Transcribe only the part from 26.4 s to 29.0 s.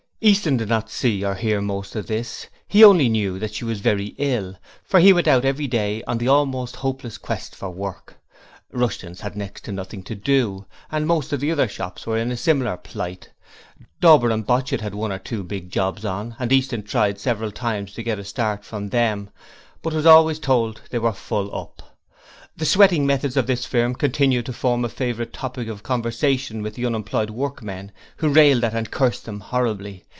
with the unemployed workmen, who railed at and